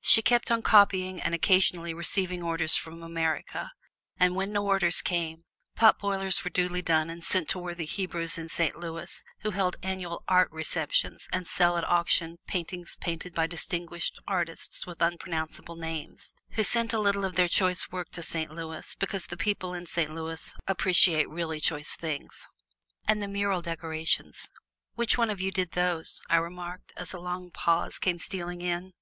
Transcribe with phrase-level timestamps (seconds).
[0.00, 3.70] She kept on copying and occasionally receiving orders from America;
[4.18, 5.42] and when no orders came,
[5.76, 10.24] potboilers were duly done and sent to worthy Hebrews in Saint Louis who hold annual
[10.26, 16.62] Art Receptions and sell at auction paintings painted by distinguished artists with unpronounceable names, who
[16.62, 20.14] send a little of their choice work to Saint Louis, because the people in Saint
[20.14, 22.48] Louis appreciate really choice things.
[23.06, 24.48] "And the mural decorations
[24.94, 28.94] which one of you did those?" I remarked, as a long pause came stealing in.